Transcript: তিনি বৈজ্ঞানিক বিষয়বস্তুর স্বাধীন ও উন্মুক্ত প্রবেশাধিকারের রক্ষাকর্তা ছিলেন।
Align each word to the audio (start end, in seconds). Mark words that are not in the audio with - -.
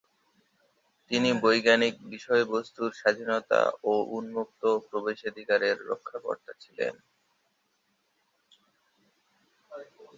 তিনি 1.11 1.29
বৈজ্ঞানিক 1.43 1.95
বিষয়বস্তুর 2.13 2.89
স্বাধীন 2.93 3.29
ও 3.83 3.93
উন্মুক্ত 4.17 4.61
প্রবেশাধিকারের 4.89 5.77
রক্ষাকর্তা 5.89 6.51
ছিলেন। 6.59 6.93